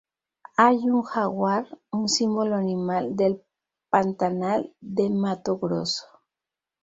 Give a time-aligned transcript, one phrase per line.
[0.57, 3.39] Hay un jaguar, un símbolo animal del
[3.91, 6.07] Pantanal de Mato Grosso.